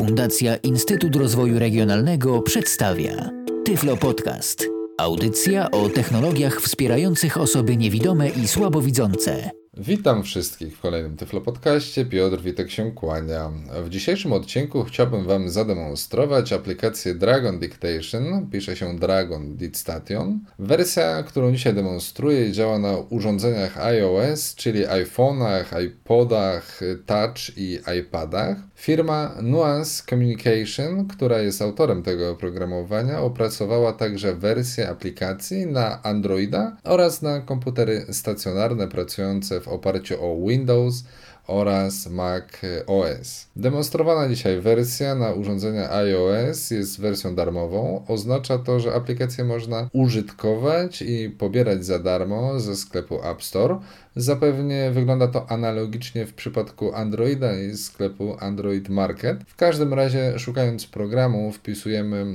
[0.00, 3.30] Fundacja Instytut Rozwoju Regionalnego przedstawia
[3.64, 4.66] Tyflo Podcast.
[4.98, 9.50] Audycja o technologiach wspierających osoby niewidome i słabowidzące.
[9.76, 12.04] Witam wszystkich w kolejnym Tyflo Podcaście.
[12.04, 13.50] Piotr Witek się kłania.
[13.84, 18.50] W dzisiejszym odcinku chciałbym Wam zademonstrować aplikację Dragon Dictation.
[18.52, 20.40] Pisze się Dragon Dictation.
[20.58, 28.56] Wersja, którą dzisiaj demonstruję, działa na urządzeniach iOS, czyli iPhone'ach, iPodach, Touch i iPadach.
[28.80, 37.22] Firma Nuance Communication, która jest autorem tego oprogramowania, opracowała także wersję aplikacji na Androida oraz
[37.22, 41.04] na komputery stacjonarne pracujące w oparciu o Windows
[41.46, 42.44] oraz Mac
[42.86, 43.46] OS.
[43.56, 48.04] Demonstrowana dzisiaj wersja na urządzenia iOS jest wersją darmową.
[48.08, 53.78] Oznacza to, że aplikację można użytkować i pobierać za darmo ze sklepu App Store.
[54.16, 59.44] Zapewnie wygląda to analogicznie w przypadku Androida i sklepu Android Market.
[59.46, 62.26] W każdym razie, szukając programu, wpisujemy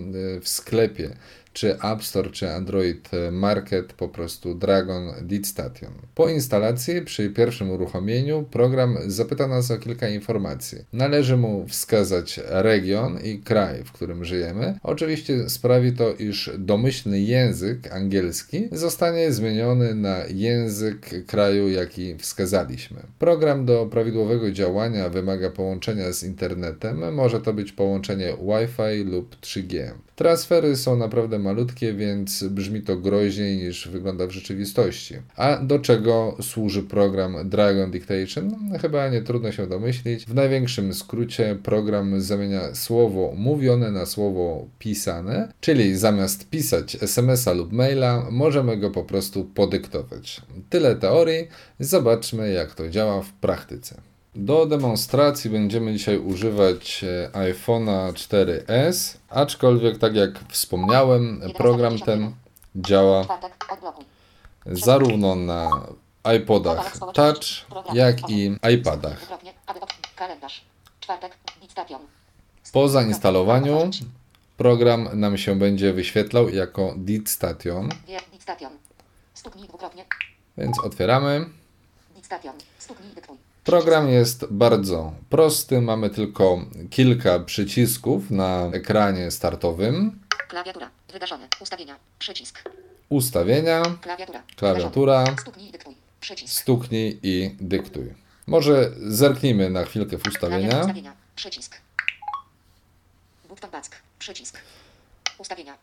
[0.42, 1.16] w sklepie
[1.56, 5.94] czy App Store, czy Android Market, po prostu Dragon Deed Station.
[6.16, 10.78] Po instalacji, przy pierwszym uruchomieniu, program zapyta nas o kilka informacji.
[10.94, 14.80] Należy mu wskazać region i kraj, w którym żyjemy.
[14.84, 23.02] Oczywiście sprawi to, iż domyślny język angielski zostanie zmieniony na język kraju, jaki wskazaliśmy.
[23.20, 27.14] Program do prawidłowego działania wymaga połączenia z internetem.
[27.14, 29.92] Może to być połączenie Wi-Fi lub 3G.
[30.16, 35.16] Transfery są naprawdę malutkie, więc brzmi to groźniej niż wygląda w rzeczywistości.
[35.36, 38.52] A do czego służy program Dragon Dictation?
[38.72, 40.26] No, chyba nie trudno się domyślić.
[40.26, 47.72] W największym skrócie program zamienia słowo mówione na słowo pisane, czyli zamiast pisać SMS-a lub
[47.72, 50.42] maila, możemy go po prostu podyktować.
[50.70, 51.48] Tyle teorii,
[51.80, 54.02] zobaczmy jak to działa w praktyce.
[54.36, 62.32] Do demonstracji będziemy dzisiaj używać e, iPhone'a 4S, aczkolwiek tak jak wspomniałem, program ten
[62.76, 63.26] działa
[64.66, 65.70] zarówno na
[66.38, 67.44] iPodach Touch,
[67.94, 69.28] jak i iPadach.
[72.74, 73.90] Po zainstalowaniu
[74.58, 77.90] program nam się będzie wyświetlał jako Deed Station.
[80.58, 81.46] Więc otwieramy.
[83.66, 85.82] Program jest bardzo prosty.
[85.82, 90.20] Mamy tylko kilka przycisków na ekranie startowym.
[90.48, 90.90] Klawiatura.
[91.14, 91.48] Wygaszone.
[91.60, 91.96] Ustawienia.
[92.20, 92.70] Przycisk.
[93.10, 93.84] Ustawienia.
[94.02, 94.44] Klawiatura.
[94.56, 95.26] Klawiatura.
[95.42, 95.96] Stuknij i dyktuj.
[96.20, 96.62] Przycisk.
[96.62, 98.14] Stuknij i dyktuj.
[98.48, 100.80] Może zerknijmy na chwilkę w ustawienia.
[100.80, 101.14] Ustawienia.
[101.36, 101.82] Przycisk.
[103.50, 103.96] Button back.
[104.20, 104.58] Przycisk.
[105.38, 105.78] Ustawienia.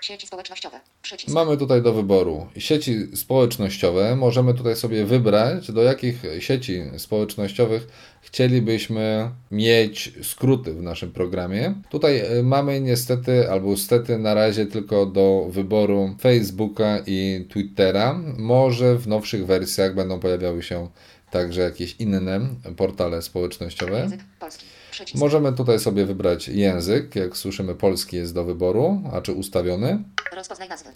[0.00, 0.80] Sieci społecznościowe.
[1.02, 1.34] Przycisk.
[1.34, 4.16] Mamy tutaj do wyboru sieci społecznościowe.
[4.16, 7.86] Możemy tutaj sobie wybrać, do jakich sieci społecznościowych
[8.20, 11.74] chcielibyśmy mieć skróty w naszym programie.
[11.90, 18.20] Tutaj e, mamy niestety, albo stety na razie tylko do wyboru Facebooka i Twittera.
[18.38, 20.88] Może w nowszych wersjach będą pojawiały się
[21.30, 22.40] także jakieś inne
[22.76, 23.98] portale społecznościowe.
[24.00, 24.66] Język polski.
[24.98, 25.20] Przycisk.
[25.20, 27.16] Możemy tutaj sobie wybrać język.
[27.16, 30.04] Jak słyszymy, polski jest do wyboru, a czy ustawiony.
[30.36, 30.90] Rozpoznaj nazwy.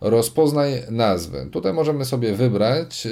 [0.00, 1.48] Rozpoznaj nazwy.
[1.52, 3.08] Tutaj możemy sobie wybrać.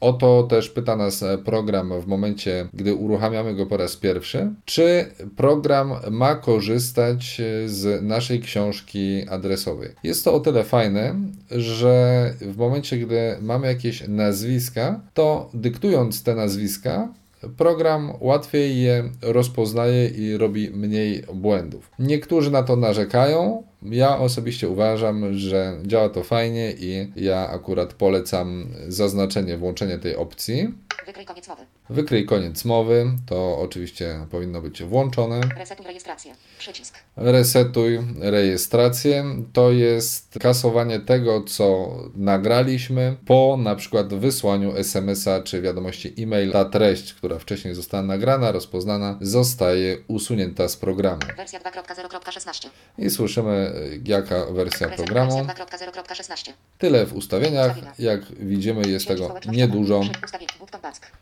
[0.00, 4.50] O to też pyta nas program w momencie, gdy uruchamiamy go po raz pierwszy.
[4.64, 9.88] Czy program ma korzystać z naszej książki adresowej?
[10.02, 11.14] Jest to o tyle fajne,
[11.50, 17.08] że w momencie, gdy mamy jakieś nazwiska, to dyktując te nazwiska,
[17.56, 21.90] Program łatwiej je rozpoznaje i robi mniej błędów.
[21.98, 23.62] Niektórzy na to narzekają.
[23.82, 30.74] Ja osobiście uważam, że działa to fajnie i ja akurat polecam zaznaczenie, włączenie tej opcji.
[31.06, 31.66] Wykryj koniec mowy.
[31.90, 35.40] Wykryj koniec mowy, to oczywiście powinno być włączone.
[35.58, 36.34] Resetuj rejestrację.
[36.58, 36.98] Przycisk.
[37.16, 46.14] Resetuj rejestrację to jest kasowanie tego, co nagraliśmy po na przykład wysłaniu SMS-a czy wiadomości
[46.18, 46.52] e-mail.
[46.52, 51.20] Ta treść, która wcześniej została nagrana, rozpoznana, zostaje usunięta z programu.
[51.36, 52.68] Wersja 2.0.16.
[52.98, 53.72] I słyszymy,
[54.04, 55.44] jaka wersja Reset programu.
[55.44, 56.52] Wersja 2.0.16.
[56.78, 57.98] Tyle w ustawieniach.
[57.98, 60.00] Jak widzimy, jest tego niedużo.
[60.24, 60.52] Ustawienia.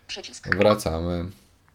[0.06, 0.56] Przycisk.
[0.56, 1.25] Wracamy.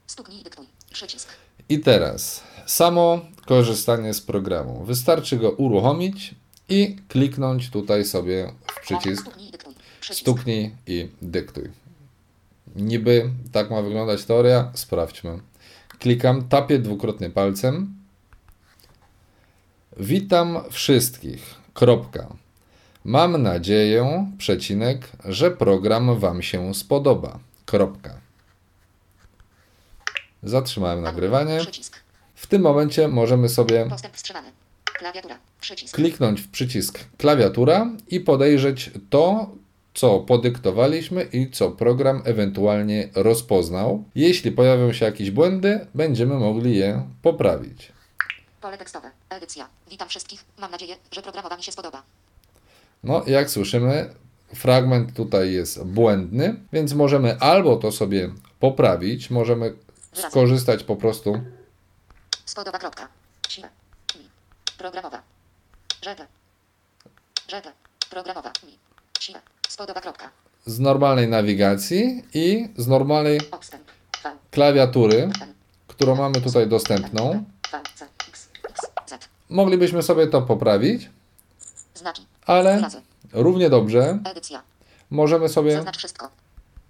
[0.07, 0.65] Stuknij i dyktuj.
[0.93, 1.29] Przycisk.
[1.69, 4.85] I teraz samo korzystanie z programu.
[4.85, 6.35] Wystarczy go uruchomić
[6.69, 9.73] i kliknąć tutaj sobie w przycisk Stuknij i dyktuj.
[10.01, 10.21] Przycisk.
[10.21, 11.69] Stuknij i dyktuj.
[12.75, 14.71] Niby tak ma wyglądać teoria.
[14.73, 15.39] Sprawdźmy.
[15.99, 17.95] Klikam, tapię dwukrotnie palcem.
[19.97, 21.55] Witam wszystkich.
[21.73, 22.27] Kropka.
[23.05, 27.39] Mam nadzieję, przecinek, że program Wam się spodoba.
[27.73, 28.13] Kropka.
[30.43, 31.59] Zatrzymałem nagrywanie.
[32.35, 33.89] W tym momencie możemy sobie
[35.91, 39.49] kliknąć w przycisk klawiatura i podejrzeć to,
[39.93, 44.03] co podyktowaliśmy i co program ewentualnie rozpoznał.
[44.15, 47.91] Jeśli pojawią się jakieś błędy, będziemy mogli je poprawić.
[48.61, 49.11] Pole tekstowe.
[49.29, 49.69] Edycja.
[49.89, 50.45] Witam wszystkich.
[50.57, 52.03] Mam nadzieję, że programowa mi się spodoba.
[53.03, 54.13] No, jak słyszymy,
[54.55, 58.29] fragment tutaj jest błędny, więc możemy albo to sobie
[58.59, 59.73] poprawić, możemy
[60.13, 61.41] skorzystać po prostu
[62.45, 62.79] Spodoba.
[62.79, 63.07] Kropka.
[64.77, 65.21] Programowa.
[68.09, 68.51] Programowa.
[69.69, 70.01] Spodoba.
[70.01, 70.29] Kropka.
[70.65, 73.39] z normalnej nawigacji i z normalnej
[74.51, 75.29] klawiatury,
[75.87, 77.43] którą mamy tutaj dostępną.
[79.49, 81.09] Moglibyśmy sobie to poprawić,
[82.45, 82.89] ale.
[83.33, 84.61] Równie dobrze Edycja.
[85.09, 85.83] możemy sobie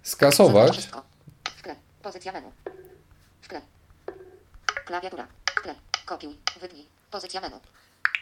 [0.02, 0.88] skasować.
[2.02, 2.48] Pozycja menu.
[4.86, 5.26] Klawiatura.
[6.06, 6.34] Kopiuj.
[6.60, 6.86] Wytnij.
[7.10, 7.56] Pozycja menu.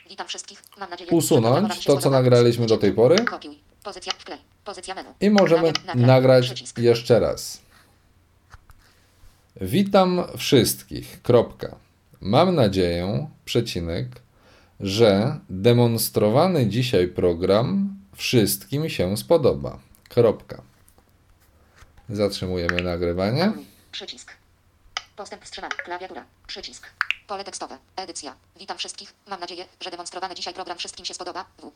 [0.09, 0.63] Witam wszystkich.
[0.79, 3.59] Mam nadzieję, usunąć to, co nagraliśmy do tej pory Kopiuj.
[3.85, 4.13] Pozycja.
[4.13, 4.39] Wklej.
[4.65, 5.09] Pozycja menu.
[5.21, 7.61] i możemy nagrać jeszcze raz.
[9.61, 11.23] Witam wszystkich.
[11.23, 11.77] Kropka.
[12.21, 14.07] Mam nadzieję, przecinek,
[14.81, 19.79] że demonstrowany dzisiaj program wszystkim się spodoba.
[20.09, 20.63] Kropka.
[22.09, 23.53] Zatrzymujemy nagrywanie.
[23.93, 24.33] Przycisk.
[25.17, 25.75] Postęp wstrzymany.
[25.85, 26.25] Klawiatura.
[26.47, 26.91] Przycisk.
[27.27, 27.79] Pole tekstowe.
[27.97, 28.35] Edycja.
[28.59, 29.15] Witam wszystkich.
[29.29, 31.45] Mam nadzieję, że demonstrowany dzisiaj program wszystkim się spodoba.
[31.59, 31.71] W.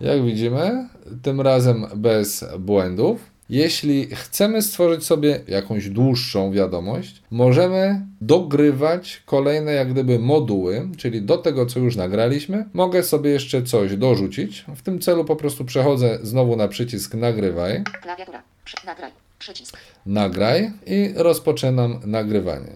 [0.00, 0.88] Jak widzimy,
[1.22, 3.20] tym razem bez błędów.
[3.48, 11.38] Jeśli chcemy stworzyć sobie jakąś dłuższą wiadomość, możemy dogrywać kolejne jak gdyby moduły, czyli do
[11.38, 14.64] tego, co już nagraliśmy, mogę sobie jeszcze coś dorzucić.
[14.76, 18.42] W tym celu po prostu przechodzę znowu na przycisk nagrywaj, Klawiatura.
[18.64, 18.76] Przy...
[18.86, 19.10] Nagraj.
[19.38, 19.76] Przycisk.
[20.06, 22.72] nagraj i rozpoczynam nagrywanie.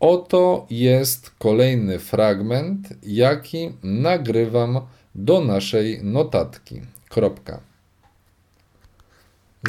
[0.00, 4.80] Oto jest kolejny fragment, jaki nagrywam
[5.14, 6.80] do naszej notatki.
[7.08, 7.60] Kropka.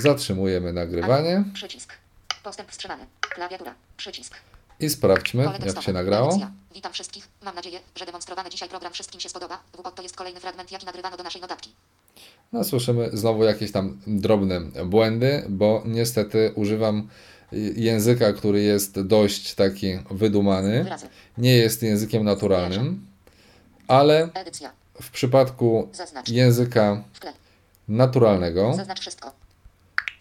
[0.02, 1.94] Zatrzymujemy nagrywanie Przycisk.
[2.44, 3.06] Postęp wstrzymany.
[3.20, 3.74] Klawiatura.
[3.98, 4.36] Przycisk.
[4.80, 6.40] i sprawdźmy, jak się nagrało.
[6.74, 7.28] Witam wszystkich.
[7.44, 9.60] Mam nadzieję, że demonstrowany dzisiaj program wszystkim się spodoba.
[9.74, 9.92] W.
[9.92, 11.74] To jest kolejny fragment, jaki nagrywano do naszej notatki.
[12.54, 17.10] No, słyszymy znowu jakieś tam drobne błędy, bo niestety używam
[17.76, 20.86] języka, który jest dość taki wydumany.
[21.38, 23.06] Nie jest językiem naturalnym,
[23.88, 24.30] ale
[25.02, 25.90] w przypadku
[26.28, 27.04] języka
[27.88, 28.78] naturalnego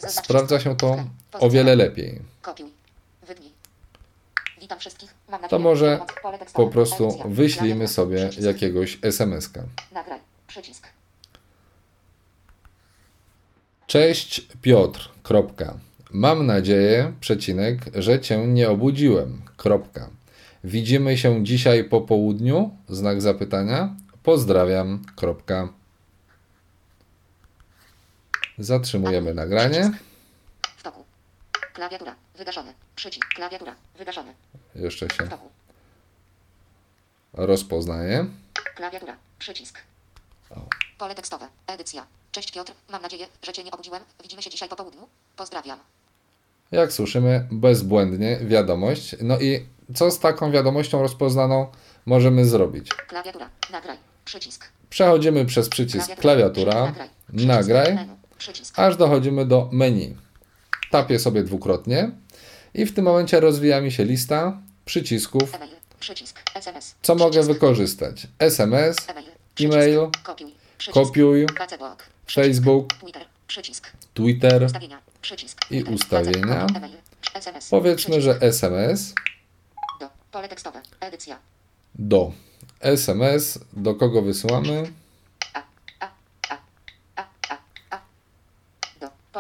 [0.08, 2.20] sprawdza się to o wiele lepiej.
[5.48, 6.00] To może
[6.54, 9.62] po prostu wyślijmy sobie jakiegoś SMS-ka.
[13.86, 15.10] Cześć Piotr.
[15.22, 15.74] Kropka.
[16.10, 19.42] Mam nadzieję, przecinek, że Cię nie obudziłem.
[19.56, 20.10] Kropka.
[20.64, 22.70] Widzimy się dzisiaj po południu?
[22.88, 23.96] Znak zapytania.
[24.22, 25.04] Pozdrawiam.
[25.16, 25.68] Kropka.
[28.58, 29.90] Zatrzymujemy nagranie.
[30.76, 31.04] W toku.
[31.74, 32.14] Klawiatura.
[32.38, 32.74] Wygaszony.
[32.96, 33.26] Przycisk.
[33.34, 33.74] Klawiatura.
[33.98, 34.34] Wygaszony.
[34.74, 35.48] Jeszcze się W toku.
[37.32, 38.26] rozpoznaje.
[38.76, 39.16] Klawiatura.
[39.38, 39.78] Przycisk.
[40.98, 41.48] Pole tekstowe.
[41.66, 42.06] Edycja.
[42.32, 42.72] Cześć Piotr.
[42.90, 44.02] Mam nadzieję, że Cię nie obudziłem.
[44.22, 45.06] Widzimy się dzisiaj po południu.
[45.36, 45.78] Pozdrawiam.
[46.72, 49.16] Jak słyszymy, bezbłędnie wiadomość.
[49.22, 51.66] No i co z taką wiadomością rozpoznaną
[52.06, 52.88] możemy zrobić?
[52.88, 53.50] Klawiatura.
[53.72, 53.96] Nagraj.
[54.24, 54.68] Przycisk.
[54.90, 57.08] Przechodzimy przez przycisk klawiatura, Nagraj.
[57.28, 57.48] Przycisk.
[57.48, 57.98] nagraj.
[58.44, 58.78] Przycisk.
[58.78, 60.16] aż dochodzimy do menu.
[60.90, 62.10] Tapię sobie dwukrotnie
[62.74, 65.52] i w tym momencie rozwija mi się lista przycisków,
[67.02, 68.26] co mogę wykorzystać.
[68.38, 68.96] SMS,
[69.60, 70.08] E-mail.
[70.92, 71.46] Kopiuj.
[72.30, 72.94] Facebook.
[74.14, 74.68] Twitter.
[75.70, 76.66] I ustawienia.
[77.70, 79.14] Powiedzmy, że SMS
[81.94, 82.32] do.
[82.80, 84.92] SMS, do kogo wysyłamy?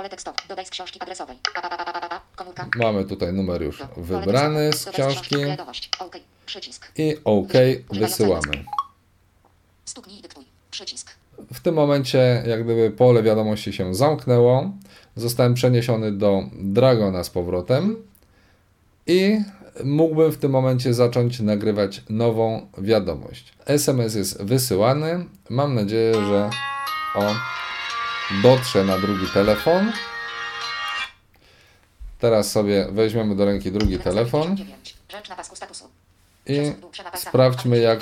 [0.04, 0.36] Pole tekstowe.
[0.48, 1.36] Dodaj z książki adresowej.
[2.36, 2.68] Komórka.
[2.76, 5.36] Mamy tutaj numer już wybrany z książki.
[5.98, 6.16] OK.
[6.46, 6.92] Przycisk.
[6.96, 7.52] i OK
[7.92, 8.64] wysyłamy.
[9.84, 10.44] Stuknij dyktuj.
[10.70, 11.10] Przycisk.
[11.52, 14.70] W tym momencie, jak gdyby pole wiadomości się zamknęło,
[15.16, 17.96] zostałem przeniesiony do Dragona z powrotem
[19.06, 19.40] i
[19.84, 23.54] mógłbym w tym momencie zacząć nagrywać nową wiadomość.
[23.66, 25.24] SMS jest wysyłany.
[25.50, 26.50] Mam nadzieję, że
[27.14, 27.34] o,
[28.30, 29.92] dotrze na drugi telefon.
[32.18, 34.56] Teraz sobie weźmiemy do ręki drugi telefon
[35.08, 35.90] Rzecz na pasku statusu.
[36.46, 36.72] i
[37.16, 38.00] sprawdźmy, jak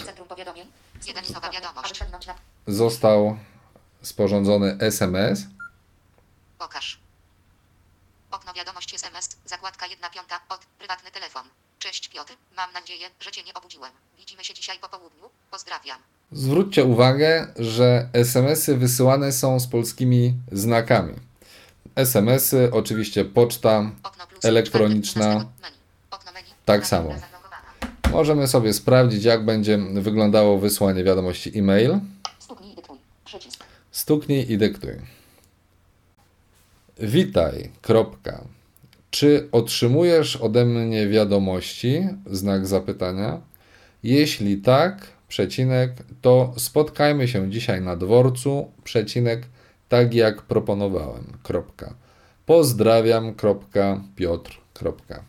[2.67, 3.37] został
[4.02, 5.41] sporządzony SMS.
[6.59, 6.99] Pokaż.
[8.31, 9.37] Okno wiadomość SMS.
[9.45, 11.43] Zakładka 1 piąta od prywatny telefon.
[11.82, 13.90] Cześć Piotr, mam nadzieję, że Cię nie obudziłem.
[14.18, 15.24] Widzimy się dzisiaj po południu.
[15.50, 15.98] Pozdrawiam.
[16.32, 21.14] Zwróćcie uwagę, że SMS-y wysyłane są z polskimi znakami.
[21.96, 23.90] SMS-y, oczywiście poczta,
[24.42, 25.46] Elektroniczna.
[26.64, 27.14] Tak samo.
[28.10, 31.98] Możemy sobie sprawdzić, jak będzie wyglądało wysłanie wiadomości e-mail.
[32.38, 32.98] Stuknij i dyktuj.
[33.24, 33.64] Przycisk.
[33.90, 34.94] Stuknij i dyktuj.
[36.98, 37.70] Witaj.
[37.82, 38.44] Kropka.
[39.12, 42.09] Czy otrzymujesz ode mnie wiadomości?
[42.26, 43.40] Znak zapytania.
[44.02, 49.47] Jeśli tak, przecinek, to spotkajmy się dzisiaj na dworcu, przecinek,
[49.88, 51.25] tak jak proponowałem.
[51.42, 51.95] Kropka.
[52.47, 53.35] Pozdrawiam.
[53.35, 54.00] Kropka.
[54.16, 54.61] Piotr.
[54.75, 55.25] Kropka.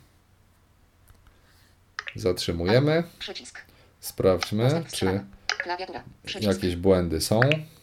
[2.15, 3.03] Zatrzymujemy.
[3.19, 3.61] Przycisk.
[3.99, 5.21] Sprawdźmy, czy.
[5.63, 6.03] Klawiatura.
[6.25, 6.53] Przycisk.
[6.53, 7.39] jakieś błędy są.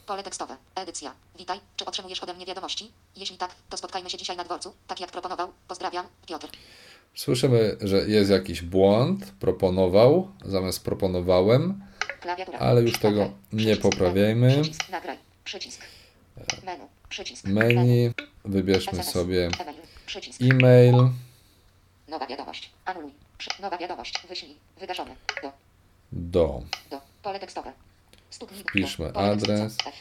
[0.07, 0.57] Pole tekstowe.
[0.75, 1.15] Edycja.
[1.39, 1.61] Witaj.
[1.77, 2.93] Czy otrzymujesz ode mnie wiadomości?
[3.17, 5.49] Jeśli tak, to spotkajmy się dzisiaj na dworcu, tak jak proponował.
[5.69, 6.07] Pozdrawiam.
[6.27, 6.49] Piotr.
[7.15, 9.33] Słyszymy, że jest jakiś błąd.
[9.41, 11.83] Proponował zamiast proponowałem,
[12.21, 12.59] Klawiatura.
[12.59, 14.63] ale już tego nie poprawiajmy.
[14.63, 14.91] Przycisk.
[14.91, 15.19] Nagraj.
[15.45, 15.81] Przycisk.
[16.65, 16.85] Menu.
[17.09, 17.45] Przycisk.
[17.45, 18.13] Menu,
[18.45, 19.11] wybierzmy SMS.
[19.11, 19.51] sobie
[20.41, 21.09] E-mail.
[22.09, 22.71] Nowa wiadomość.
[22.85, 23.13] Anuluj.
[23.61, 24.27] Nowa wiadomość.
[24.29, 24.57] Wyślij.
[26.13, 26.63] Do.
[26.91, 27.10] Do.
[27.23, 27.73] Pole tekstowe.
[28.31, 29.77] Wpiszmy adres.
[29.87, 29.95] F.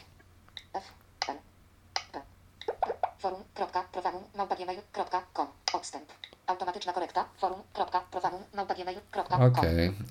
[0.73, 0.83] F.
[1.29, 1.37] L.
[2.11, 2.21] P.
[5.73, 6.05] Odstęp.
[6.47, 7.25] Automatyczna korekta.
[7.37, 7.59] Forum.
[7.73, 8.01] Kropka.
[8.11, 8.41] Profanum.
[8.55, 8.99] Małpa gmail.
[9.11, 9.37] Kropka.
[9.37, 9.47] com.
[9.47, 9.57] Ok,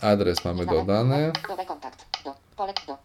[0.01, 2.07] adres mamy dodany Dodaj kontakt.
[2.25, 2.35] Do.
[2.57, 2.73] Pole.
[2.87, 2.99] Do.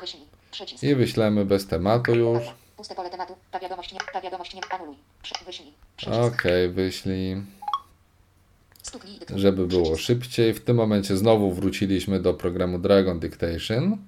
[0.00, 0.26] Wyślij.
[0.50, 0.82] Przycisk.
[0.82, 2.42] i wyślemy bez tematu już.
[2.76, 3.36] Puste pole tematu.
[3.50, 3.98] Ta wiadomość nie.
[4.12, 4.60] Ta wiadomość nie.
[4.70, 4.96] Anuluj.
[5.46, 5.74] Wyślij.
[5.96, 6.22] Przycisk.
[6.22, 7.42] Ok, wyślij.
[9.36, 10.54] Żeby było szybciej.
[10.54, 13.98] W tym momencie znowu wróciliśmy do programu Dragon Dictation.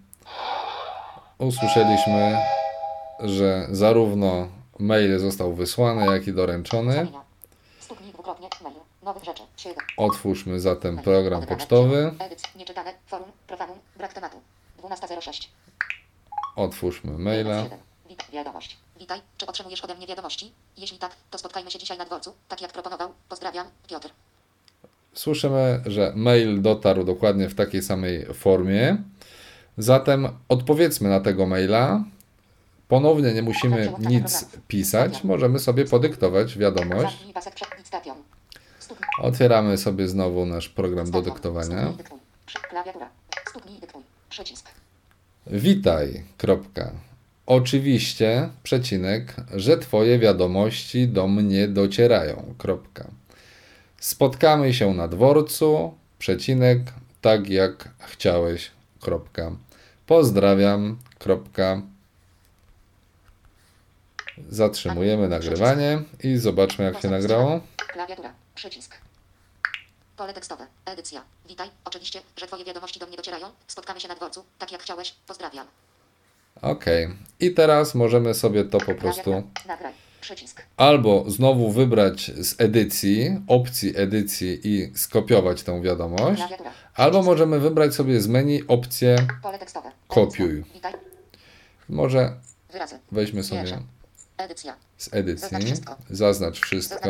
[1.38, 2.38] Usłyszeliśmy,
[3.20, 4.48] że zarówno
[4.78, 6.92] mail został wysłany, jak i doręczony.
[6.92, 7.22] Ustawienia.
[7.80, 8.48] Stuknij dwukrotnie.
[8.64, 8.76] Mail.
[9.02, 9.42] Nowych rzeczy.
[9.56, 9.76] 7.
[9.96, 12.14] Otwórzmy zatem program pocztowy.
[12.18, 12.42] Edyc.
[12.56, 12.94] Nieczytane.
[13.06, 13.28] Forum.
[13.46, 13.78] Profanum.
[13.96, 14.36] Brak tematu.
[14.82, 15.48] 12.06.
[16.56, 17.56] Otwórzmy maila.
[17.56, 17.78] 1.
[18.08, 18.24] Wit.
[18.32, 18.76] Wiadomość.
[18.98, 19.20] Witaj.
[19.38, 20.52] Czy otrzymujesz ode mnie wiadomości?
[20.76, 23.12] Jeśli tak, to spotkajmy się dzisiaj na dworcu, tak jak proponował.
[23.28, 23.66] Pozdrawiam.
[23.88, 24.10] Piotr.
[25.14, 28.96] Słyszymy, że mail dotarł dokładnie w takiej samej formie.
[29.78, 32.04] Zatem odpowiedzmy na tego maila.
[32.88, 35.24] Ponownie nie musimy nic pisać.
[35.24, 37.26] Możemy sobie podyktować wiadomość.
[39.18, 41.92] Otwieramy sobie znowu nasz program do dyktowania.
[45.46, 46.22] Witaj.
[46.38, 46.90] Kropka.
[47.46, 52.54] Oczywiście, przecinek, że Twoje wiadomości do mnie docierają.
[52.58, 53.06] Kropka.
[54.02, 56.80] Spotkamy się na dworcu, przecinek,
[57.20, 58.70] tak jak chciałeś.
[59.00, 59.52] Kropka.
[60.06, 60.98] Pozdrawiam.
[61.18, 61.82] Kropka.
[64.48, 67.60] Zatrzymujemy nagrywanie i zobaczmy, jak się nagrało.
[67.76, 68.32] Klawiatura.
[68.54, 68.96] Przycisk.
[70.16, 70.66] Pole tekstowe.
[70.84, 71.22] Edycja.
[71.48, 71.68] Witaj.
[71.84, 73.46] Oczywiście, że Twoje wiadomości do mnie docierają.
[73.66, 75.14] Spotkamy się na dworcu, tak jak chciałeś.
[75.26, 75.66] Pozdrawiam.
[76.62, 76.84] Ok.
[77.40, 79.42] I teraz możemy sobie to po prostu.
[79.66, 79.92] Nagraj.
[80.22, 80.62] Przycisk.
[80.76, 86.42] albo znowu wybrać z edycji, opcji edycji i skopiować tę wiadomość,
[86.94, 89.16] albo możemy wybrać sobie z menu opcję.
[90.08, 90.64] Kopiuj.
[91.88, 92.36] Może
[93.12, 93.82] weźmy sobie
[94.98, 95.56] z edycji,
[96.10, 97.08] Zaznacz wszystko.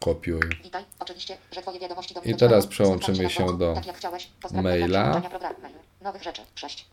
[0.00, 0.40] Kopiuj.
[2.24, 3.74] I teraz przełączymy się do
[4.42, 5.22] tak maila.
[6.02, 6.42] Nowych rzeczy.
[6.54, 6.86] 6.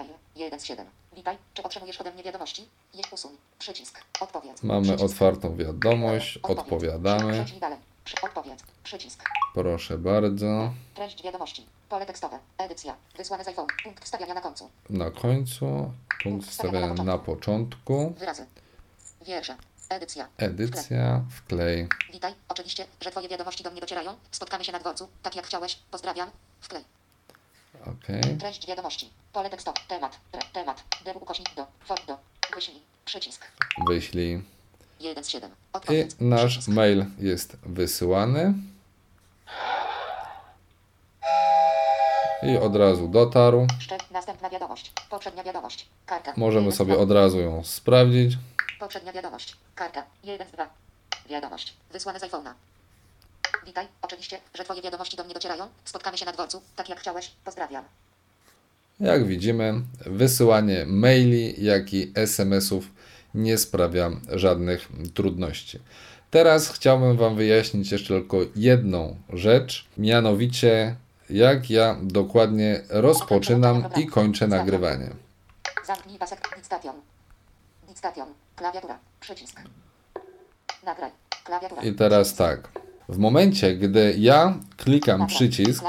[0.00, 0.12] Mail.
[0.36, 0.86] 1 z 7.
[1.12, 1.38] Witaj.
[1.54, 2.68] Czy otrzymujesz ode mnie wiadomości?
[2.94, 3.32] Jedź usuń.
[3.58, 4.00] Przycisk.
[4.20, 4.62] Odpowiedz.
[4.62, 5.04] Mamy Przycisk.
[5.04, 6.58] otwartą wiadomość, Odpowiedz.
[6.60, 7.44] odpowiadamy.
[8.22, 8.60] Odpowiedz.
[8.84, 9.24] Przycisk.
[9.54, 11.66] proszę bardzo, Treść wiadomości.
[11.88, 12.38] Pole tekstowe.
[12.58, 12.96] Edycja.
[13.16, 13.66] Wysłane z iPhone.
[13.84, 14.70] Punkt wstawiania na końcu.
[14.90, 15.92] na końcu,
[16.22, 18.46] punkt wstawiania na początku, Wyrazy.
[19.26, 19.56] Wiersze.
[19.88, 20.28] Edycja.
[20.38, 21.88] edycja, wklej.
[22.12, 22.34] Witaj.
[22.48, 24.14] Oczywiście, że Twoje wiadomości do mnie docierają.
[24.30, 25.08] Spotkamy się na dworcu.
[25.22, 25.78] Tak jak chciałeś.
[25.90, 26.30] Pozdrawiam.
[26.60, 26.84] Wklej.
[27.86, 28.38] Ok.
[28.40, 29.10] Treść wiadomości.
[29.32, 29.80] Pole tekstowe.
[29.88, 30.18] Temat.
[30.32, 30.84] Tre, temat.
[31.14, 31.66] Ukośnik do.
[31.84, 32.18] For do.
[32.54, 32.82] Wyślij.
[33.04, 33.46] Przycisk.
[33.88, 34.42] Wyślij.
[35.00, 35.50] 1 z 7.
[35.90, 36.68] I nasz Przycisk.
[36.68, 38.54] mail jest wysyłany.
[42.42, 43.66] I od razu dotarł.
[44.10, 44.92] Następna wiadomość.
[45.10, 45.86] Poprzednia wiadomość.
[46.06, 46.32] Karta.
[46.36, 48.38] Możemy sobie od razu ją sprawdzić.
[48.80, 49.56] Poprzednia wiadomość.
[49.74, 50.02] Karta.
[50.24, 50.68] 1 z 2.
[51.28, 51.74] Wiadomość.
[51.92, 52.52] Wysłane z iPhone'a.
[53.70, 53.86] Witaj.
[54.02, 55.68] Oczywiście, że Twoje wiadomości do mnie docierają.
[55.84, 56.62] Spotkamy się na dworcu.
[56.76, 57.30] Tak jak chciałeś.
[57.44, 57.84] Pozdrawiam.
[59.00, 59.74] Jak widzimy,
[60.06, 62.84] wysyłanie maili, jak i SMS-ów
[63.34, 65.78] nie sprawia żadnych trudności.
[66.30, 70.96] Teraz chciałbym Wam wyjaśnić jeszcze tylko jedną rzecz, mianowicie
[71.30, 75.10] jak ja dokładnie rozpoczynam i kończę nagrywanie.
[75.86, 76.56] Zamknij pasek.
[76.56, 76.94] Dictation.
[77.88, 78.28] Dictation.
[78.56, 78.98] Klawiatura.
[79.20, 79.60] Przycisk.
[80.84, 81.10] Nagraj.
[81.44, 81.82] Klawiatura.
[81.82, 82.89] I teraz tak.
[83.10, 85.36] W momencie, gdy ja klikam Nagraj.
[85.36, 85.82] przycisk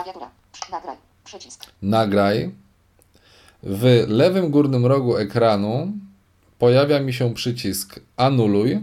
[0.72, 0.98] Nagraj.
[1.24, 1.66] Przycisk.
[1.82, 2.52] nagraj,
[3.64, 5.92] w lewym górnym rogu ekranu
[6.60, 8.80] pojawia mi się przycisk anuluj,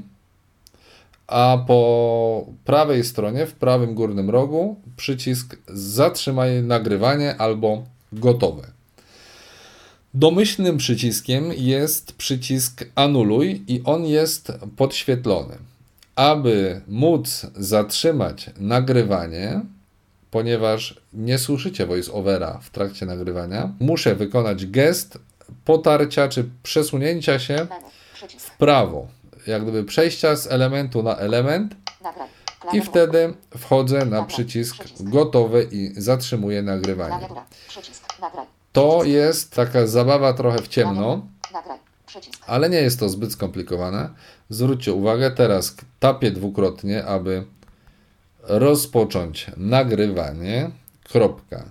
[1.26, 8.70] a po prawej stronie, w prawym górnym rogu, przycisk zatrzymaj nagrywanie albo gotowe.
[10.14, 15.58] Domyślnym przyciskiem jest przycisk anuluj i on jest podświetlony.
[16.18, 19.60] Aby móc zatrzymać nagrywanie,
[20.30, 25.18] ponieważ nie słyszycie voice-overa w trakcie nagrywania, muszę wykonać gest
[25.64, 27.66] potarcia czy przesunięcia się
[28.38, 29.06] w prawo,
[29.46, 31.74] jak gdyby przejścia z elementu na element
[32.72, 37.28] i wtedy wchodzę na przycisk gotowy i zatrzymuję nagrywanie.
[38.72, 41.26] To jest taka zabawa trochę w ciemno,
[42.46, 44.10] ale nie jest to zbyt skomplikowane.
[44.50, 47.44] Zwróćcie uwagę, teraz tapię dwukrotnie, aby
[48.42, 50.70] rozpocząć nagrywanie.
[51.04, 51.70] Kropka.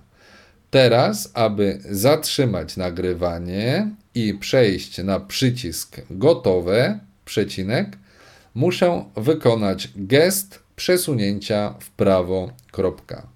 [0.70, 7.96] Teraz, aby zatrzymać nagrywanie i przejść na przycisk gotowe, przecinek,
[8.54, 12.50] muszę wykonać gest przesunięcia w prawo.
[12.70, 13.26] Kropka.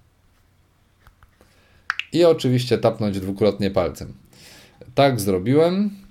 [2.13, 4.13] I oczywiście tapnąć dwukrotnie palcem.
[4.95, 6.02] Tak zrobiłem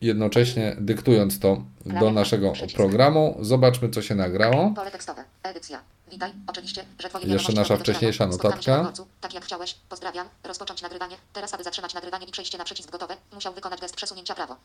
[0.00, 3.36] jednocześnie dyktując to do naszego programu.
[3.40, 4.72] Zobaczmy, co się nagrało.
[4.76, 5.24] Pole tekstowe.
[5.42, 5.80] Edycja.
[6.10, 6.32] Witaj.
[6.46, 8.92] Oczywiście, że twoje Jeszcze nasza wcześniejsza notatka.
[9.20, 9.76] Tak jak chciałeś.
[9.88, 10.28] Pozdrawiam.
[10.44, 11.16] Rozpocząć nagrywanie.
[11.32, 14.56] Teraz, aby zatrzymać nagrywanie i przejście na przycisk gotowe, musiał wykonać gest przesunięcia prawo.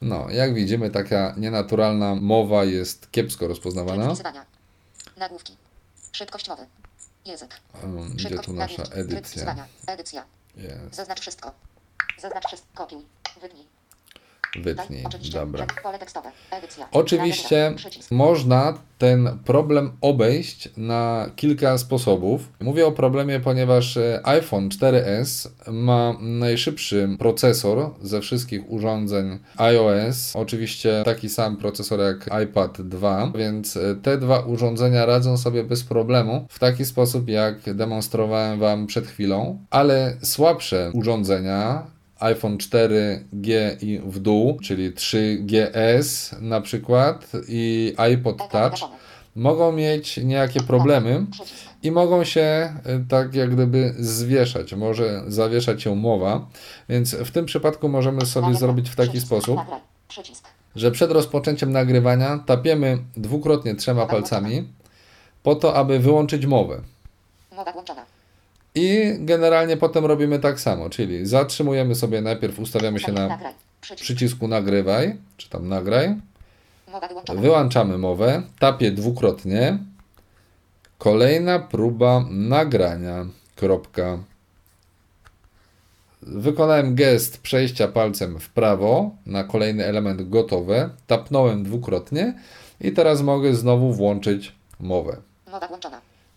[0.00, 4.14] No, jak widzimy, taka nienaturalna mowa jest kiepsko rozpoznawana.
[5.16, 5.56] Nagłówki.
[6.12, 6.66] Szybkość mowy.
[7.24, 7.60] Język.
[7.82, 9.66] Um, Gdzie tu nasza edycja?
[9.86, 10.24] Edycja.
[10.92, 11.52] Zaznacz wszystko.
[12.18, 12.68] Zaznacz wszystko.
[12.74, 13.02] Kopiuj.
[13.40, 13.77] Wytnij.
[14.58, 15.04] Wytnij.
[15.06, 15.38] Oczywiście.
[15.38, 15.66] Dobra.
[16.92, 17.74] Oczywiście
[18.10, 22.48] można ten problem obejść na kilka sposobów.
[22.60, 30.36] Mówię o problemie, ponieważ e, iPhone 4S ma najszybszy procesor ze wszystkich urządzeń iOS.
[30.36, 35.84] Oczywiście taki sam procesor jak iPad 2, więc e, te dwa urządzenia radzą sobie bez
[35.84, 41.86] problemu w taki sposób, jak demonstrowałem Wam przed chwilą, ale słabsze urządzenia
[42.20, 48.90] iPhone 4G i w dół, czyli 3GS na przykład i iPod Touch
[49.36, 51.26] mogą mieć niejakie problemy
[51.82, 56.46] i mogą się y, tak jak gdyby zwieszać, może zawieszać się mowa,
[56.88, 59.60] więc w tym przypadku możemy sobie zrobić w taki sposób,
[60.76, 64.68] że przed rozpoczęciem nagrywania tapiemy dwukrotnie trzema palcami
[65.42, 66.80] po to, aby wyłączyć mowę.
[67.56, 68.17] Mowa włączona.
[68.78, 73.38] I generalnie potem robimy tak samo, czyli zatrzymujemy sobie najpierw, ustawiamy się na
[73.96, 76.14] przycisku nagrywaj, czy tam nagraj,
[77.34, 79.78] wyłączamy mowę, tapię dwukrotnie,
[80.98, 84.18] kolejna próba nagrania, kropka.
[86.22, 92.34] Wykonałem gest przejścia palcem w prawo na kolejny element gotowe, tapnąłem dwukrotnie
[92.80, 95.16] i teraz mogę znowu włączyć mowę.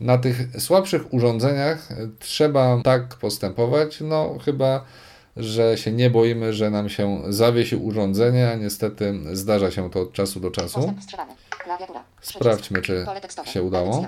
[0.01, 4.85] Na tych słabszych urządzeniach e, trzeba tak postępować, no chyba,
[5.37, 10.13] że się nie boimy, że nam się zawiesi urządzenie, a niestety zdarza się to od
[10.13, 10.93] czasu do czasu.
[12.21, 13.05] Sprawdźmy, czy
[13.45, 14.07] się udało.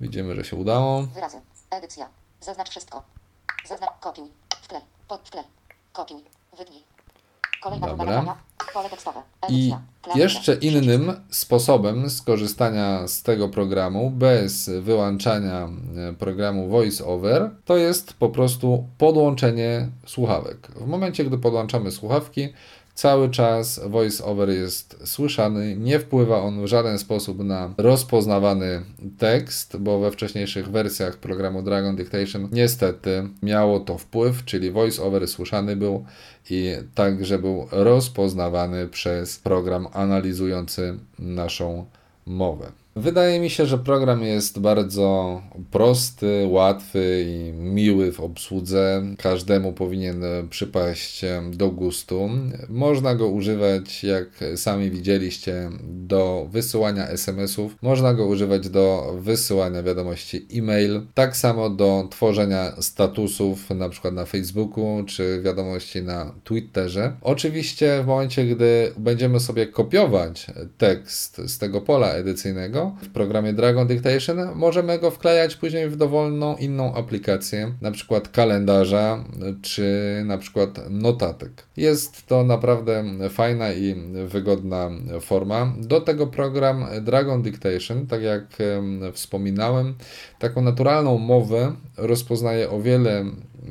[0.00, 1.02] Widzimy, że się udało.
[1.02, 1.40] Wyrazy.
[1.70, 2.08] Edycja.
[2.40, 3.02] Zaznacz wszystko.
[3.68, 4.28] Zaznacz kopiuj.
[4.62, 4.82] Wklej.
[5.08, 5.44] Pod wklej.
[5.92, 6.22] Kopiuj.
[6.58, 6.95] Wytnij.
[7.70, 8.36] Dobra.
[9.48, 9.74] I
[10.14, 15.68] jeszcze innym sposobem skorzystania z tego programu bez wyłączania
[16.10, 20.66] e, programu VoiceOver to jest po prostu podłączenie słuchawek.
[20.66, 22.48] W momencie, gdy podłączamy słuchawki,
[22.96, 28.82] cały czas VoiceOver jest słyszany, nie wpływa on w żaden sposób na rozpoznawany
[29.18, 35.76] tekst, bo we wcześniejszych wersjach programu Dragon Dictation niestety miało to wpływ, czyli VoiceOver słyszany
[35.76, 36.04] był
[36.50, 41.86] i także był rozpoznawany przez program analizujący naszą
[42.26, 42.72] mowę.
[42.96, 49.02] Wydaje mi się, że program jest bardzo prosty, łatwy i miły w obsłudze.
[49.18, 52.30] Każdemu powinien przypaść do gustu.
[52.68, 57.76] Można go używać, jak sami widzieliście, do wysyłania SMS-ów.
[57.82, 61.02] Można go używać do wysyłania wiadomości e-mail.
[61.14, 67.16] Tak samo do tworzenia statusów, na przykład na Facebooku, czy wiadomości na Twitterze.
[67.22, 70.46] Oczywiście w momencie, gdy będziemy sobie kopiować
[70.78, 76.56] tekst z tego pola edycyjnego w programie Dragon Dictation, możemy go wklejać później w dowolną
[76.56, 79.24] inną aplikację, na przykład kalendarza
[79.62, 79.86] czy
[80.26, 81.50] na przykład notatek.
[81.76, 83.94] Jest to naprawdę fajna i
[84.26, 85.74] wygodna forma.
[85.78, 88.46] Do tego program Dragon Dictation, tak jak
[89.12, 89.94] wspominałem,
[90.38, 93.24] taką naturalną mowę rozpoznaje o wiele